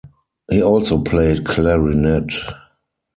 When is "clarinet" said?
1.45-2.31